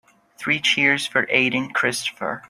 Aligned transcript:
Three 0.35 0.59
cheers 0.59 1.05
for 1.05 1.27
Aden 1.29 1.73
Christopher. 1.73 2.39